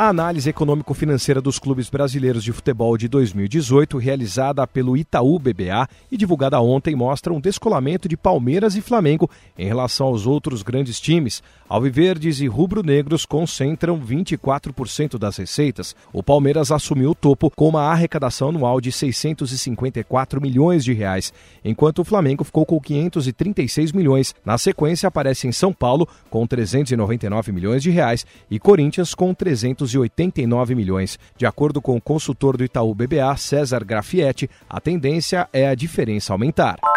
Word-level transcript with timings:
A 0.00 0.08
análise 0.08 0.48
econômico-financeira 0.48 1.42
dos 1.42 1.58
clubes 1.58 1.90
brasileiros 1.90 2.42
de 2.42 2.54
futebol 2.54 2.96
de 2.96 3.06
2018, 3.06 3.98
realizada 3.98 4.66
pelo 4.66 4.96
Itaú 4.96 5.38
BBA 5.38 5.86
e 6.10 6.16
divulgada 6.16 6.58
ontem, 6.58 6.96
mostra 6.96 7.34
um 7.34 7.38
descolamento 7.38 8.08
de 8.08 8.16
Palmeiras 8.16 8.74
e 8.76 8.80
Flamengo 8.80 9.28
em 9.58 9.66
relação 9.66 10.06
aos 10.06 10.26
outros 10.26 10.62
grandes 10.62 10.98
times. 10.98 11.42
Alviverdes 11.68 12.40
e 12.40 12.46
rubro-negros 12.46 13.26
concentram 13.26 14.00
24% 14.00 15.18
das 15.18 15.36
receitas. 15.36 15.94
O 16.14 16.22
Palmeiras 16.22 16.72
assumiu 16.72 17.10
o 17.10 17.14
topo 17.14 17.50
com 17.50 17.68
uma 17.68 17.82
arrecadação 17.82 18.48
anual 18.48 18.80
de 18.80 18.90
654 18.90 20.40
milhões 20.40 20.82
de 20.82 20.94
reais, 20.94 21.30
enquanto 21.62 21.98
o 21.98 22.04
Flamengo 22.06 22.42
ficou 22.42 22.64
com 22.64 22.80
536 22.80 23.92
milhões. 23.92 24.34
Na 24.46 24.56
sequência 24.56 25.08
aparece 25.08 25.46
em 25.46 25.52
São 25.52 25.74
Paulo 25.74 26.08
com 26.30 26.46
399 26.46 27.52
milhões 27.52 27.82
de 27.82 27.90
reais 27.90 28.24
e 28.50 28.58
Corinthians 28.58 29.14
com 29.14 29.34
300 29.34 29.89
289 29.92 30.74
milhões. 30.74 31.18
De 31.36 31.46
acordo 31.46 31.80
com 31.80 31.96
o 31.96 32.00
consultor 32.00 32.56
do 32.56 32.64
Itaú 32.64 32.94
BBA, 32.94 33.36
César 33.36 33.84
Grafietti, 33.84 34.48
a 34.68 34.80
tendência 34.80 35.48
é 35.52 35.68
a 35.68 35.74
diferença 35.74 36.32
aumentar. 36.32 36.89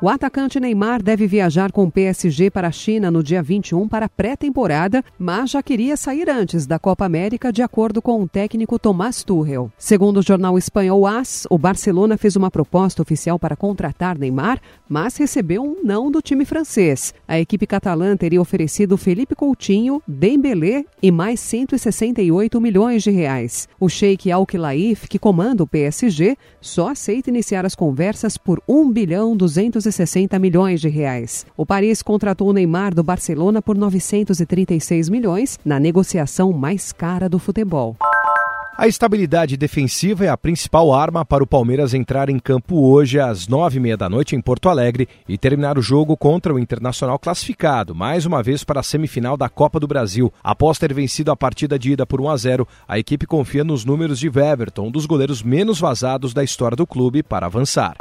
O 0.00 0.08
atacante 0.08 0.60
Neymar 0.60 1.02
deve 1.02 1.26
viajar 1.26 1.72
com 1.72 1.82
o 1.82 1.90
PSG 1.90 2.52
para 2.52 2.68
a 2.68 2.70
China 2.70 3.10
no 3.10 3.20
dia 3.20 3.42
21 3.42 3.88
para 3.88 4.08
pré-temporada, 4.08 5.02
mas 5.18 5.50
já 5.50 5.60
queria 5.60 5.96
sair 5.96 6.30
antes 6.30 6.68
da 6.68 6.78
Copa 6.78 7.04
América, 7.04 7.52
de 7.52 7.62
acordo 7.62 8.00
com 8.00 8.22
o 8.22 8.28
técnico 8.28 8.78
Tomás 8.78 9.24
Tuchel. 9.24 9.72
Segundo 9.76 10.18
o 10.18 10.22
jornal 10.22 10.56
espanhol 10.56 11.04
AS, 11.04 11.48
o 11.50 11.58
Barcelona 11.58 12.16
fez 12.16 12.36
uma 12.36 12.48
proposta 12.48 13.02
oficial 13.02 13.40
para 13.40 13.56
contratar 13.56 14.16
Neymar, 14.16 14.60
mas 14.88 15.16
recebeu 15.16 15.64
um 15.64 15.82
não 15.82 16.12
do 16.12 16.22
time 16.22 16.44
francês. 16.44 17.12
A 17.26 17.40
equipe 17.40 17.66
catalã 17.66 18.16
teria 18.16 18.40
oferecido 18.40 18.96
Felipe 18.96 19.34
Coutinho, 19.34 20.00
Dembélé 20.06 20.84
e 21.02 21.10
mais 21.10 21.40
168 21.40 22.60
milhões 22.60 23.02
de 23.02 23.10
reais. 23.10 23.68
O 23.80 23.88
Sheikh 23.88 24.30
Al 24.30 24.46
Khelaif, 24.46 25.08
que 25.08 25.18
comanda 25.18 25.64
o 25.64 25.66
PSG, 25.66 26.36
só 26.60 26.90
aceita 26.90 27.30
iniciar 27.30 27.66
as 27.66 27.74
conversas 27.74 28.36
por 28.36 28.62
1 28.68 28.92
bilhão 28.92 29.36
200 29.36 29.87
260 29.88 30.38
milhões 30.38 30.80
de 30.80 30.88
reais. 30.88 31.46
O 31.56 31.64
Paris 31.64 32.02
contratou 32.02 32.48
o 32.48 32.52
Neymar 32.52 32.94
do 32.94 33.02
Barcelona 33.02 33.62
por 33.62 33.76
936 33.76 35.08
milhões 35.08 35.58
na 35.64 35.80
negociação 35.80 36.52
mais 36.52 36.92
cara 36.92 37.28
do 37.28 37.38
futebol. 37.38 37.96
A 38.76 38.86
estabilidade 38.86 39.56
defensiva 39.56 40.24
é 40.24 40.28
a 40.28 40.36
principal 40.36 40.94
arma 40.94 41.24
para 41.24 41.42
o 41.42 41.46
Palmeiras 41.46 41.94
entrar 41.94 42.28
em 42.28 42.38
campo 42.38 42.76
hoje 42.88 43.18
às 43.18 43.48
nove 43.48 43.78
e 43.78 43.80
meia 43.80 43.96
da 43.96 44.08
noite 44.08 44.36
em 44.36 44.40
Porto 44.40 44.68
Alegre 44.68 45.08
e 45.28 45.36
terminar 45.36 45.76
o 45.76 45.82
jogo 45.82 46.16
contra 46.16 46.54
o 46.54 46.60
Internacional 46.60 47.18
classificado, 47.18 47.92
mais 47.92 48.24
uma 48.24 48.40
vez 48.40 48.62
para 48.62 48.78
a 48.78 48.84
semifinal 48.84 49.36
da 49.36 49.48
Copa 49.48 49.80
do 49.80 49.88
Brasil. 49.88 50.32
Após 50.44 50.78
ter 50.78 50.94
vencido 50.94 51.32
a 51.32 51.36
partida 51.36 51.76
de 51.76 51.90
ida 51.90 52.06
por 52.06 52.20
1 52.20 52.30
a 52.30 52.36
0, 52.36 52.68
a 52.86 53.00
equipe 53.00 53.26
confia 53.26 53.64
nos 53.64 53.84
números 53.84 54.20
de 54.20 54.28
Weverton, 54.28 54.86
um 54.86 54.90
dos 54.92 55.06
goleiros 55.06 55.42
menos 55.42 55.80
vazados 55.80 56.32
da 56.32 56.44
história 56.44 56.76
do 56.76 56.86
clube, 56.86 57.20
para 57.20 57.46
avançar. 57.46 57.96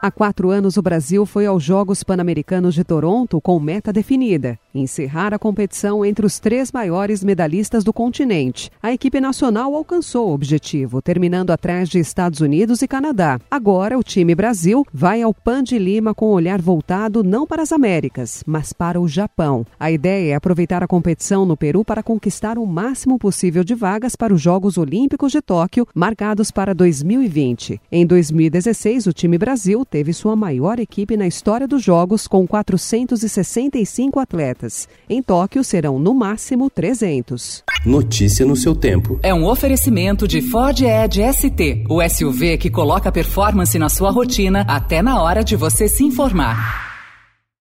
Há 0.00 0.10
quatro 0.10 0.50
anos, 0.50 0.76
o 0.76 0.82
Brasil 0.82 1.24
foi 1.24 1.46
aos 1.46 1.62
Jogos 1.62 2.02
Pan-Americanos 2.02 2.74
de 2.74 2.84
Toronto 2.84 3.40
com 3.40 3.58
meta 3.58 3.92
definida: 3.92 4.58
encerrar 4.78 5.34
a 5.34 5.38
competição 5.38 6.04
entre 6.04 6.24
os 6.24 6.38
três 6.38 6.70
maiores 6.72 7.24
medalhistas 7.24 7.82
do 7.82 7.92
continente. 7.92 8.70
A 8.82 8.92
equipe 8.92 9.20
nacional 9.20 9.74
alcançou 9.74 10.30
o 10.30 10.34
objetivo, 10.34 11.02
terminando 11.02 11.50
atrás 11.50 11.88
de 11.88 11.98
Estados 11.98 12.40
Unidos 12.40 12.82
e 12.82 12.88
Canadá. 12.88 13.38
Agora, 13.50 13.98
o 13.98 14.02
time 14.02 14.34
Brasil 14.34 14.84
vai 14.92 15.22
ao 15.22 15.32
Pan 15.32 15.62
de 15.62 15.78
Lima 15.78 16.14
com 16.14 16.26
o 16.26 16.32
olhar 16.32 16.60
voltado 16.60 17.22
não 17.22 17.46
para 17.46 17.62
as 17.62 17.72
Américas, 17.72 18.42
mas 18.46 18.72
para 18.72 19.00
o 19.00 19.08
Japão. 19.08 19.66
A 19.78 19.90
ideia 19.90 20.32
é 20.32 20.34
aproveitar 20.34 20.82
a 20.82 20.86
competição 20.86 21.44
no 21.44 21.56
Peru 21.56 21.84
para 21.84 22.02
conquistar 22.02 22.58
o 22.58 22.66
máximo 22.66 23.18
possível 23.18 23.64
de 23.64 23.74
vagas 23.74 24.16
para 24.16 24.34
os 24.34 24.40
Jogos 24.40 24.78
Olímpicos 24.78 25.32
de 25.32 25.40
Tóquio, 25.40 25.86
marcados 25.94 26.50
para 26.50 26.74
2020. 26.74 27.80
Em 27.90 28.06
2016, 28.06 29.06
o 29.06 29.12
time 29.12 29.38
Brasil 29.38 29.84
teve 29.84 30.12
sua 30.12 30.36
maior 30.36 30.78
equipe 30.78 31.16
na 31.16 31.26
história 31.26 31.66
dos 31.66 31.82
Jogos, 31.82 32.26
com 32.26 32.46
465 32.46 34.20
atletas. 34.66 34.88
Em 35.08 35.22
Tóquio 35.22 35.62
serão 35.62 35.98
no 35.98 36.12
máximo 36.12 36.68
300. 36.68 37.62
Notícia 37.84 38.44
no 38.44 38.56
seu 38.56 38.74
tempo. 38.74 39.18
É 39.22 39.32
um 39.32 39.46
oferecimento 39.46 40.26
de 40.26 40.42
Ford 40.42 40.80
Edge 40.80 41.22
ST, 41.32 41.84
o 41.88 42.06
SUV 42.06 42.58
que 42.58 42.68
coloca 42.68 43.12
performance 43.12 43.78
na 43.78 43.88
sua 43.88 44.10
rotina 44.10 44.64
até 44.68 45.00
na 45.00 45.22
hora 45.22 45.44
de 45.44 45.56
você 45.56 45.88
se 45.88 46.04
informar. 46.04 46.85